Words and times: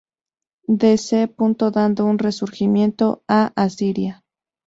De 0.81 0.97
C., 0.97 1.27
dando 1.75 2.05
un 2.07 2.17
resurgimiento 2.17 3.21
a 3.27 3.53
Asiria. 3.55 4.23